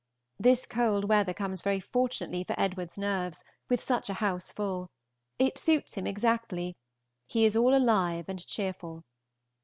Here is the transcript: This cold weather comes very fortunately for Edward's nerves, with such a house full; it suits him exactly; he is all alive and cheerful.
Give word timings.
This 0.39 0.65
cold 0.65 1.07
weather 1.07 1.31
comes 1.31 1.61
very 1.61 1.79
fortunately 1.79 2.43
for 2.43 2.59
Edward's 2.59 2.97
nerves, 2.97 3.43
with 3.69 3.83
such 3.83 4.09
a 4.09 4.15
house 4.15 4.51
full; 4.51 4.89
it 5.37 5.59
suits 5.59 5.93
him 5.95 6.07
exactly; 6.07 6.75
he 7.27 7.45
is 7.45 7.55
all 7.55 7.75
alive 7.75 8.25
and 8.27 8.43
cheerful. 8.43 9.03